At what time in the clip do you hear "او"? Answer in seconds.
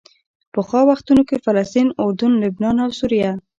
2.85-2.89